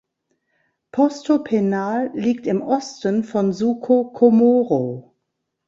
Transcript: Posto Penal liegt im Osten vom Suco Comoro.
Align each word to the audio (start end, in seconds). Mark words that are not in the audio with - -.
Posto 0.91 1.43
Penal 1.43 2.09
liegt 2.15 2.47
im 2.47 2.63
Osten 2.63 3.23
vom 3.23 3.53
Suco 3.53 4.05
Comoro. 4.11 5.15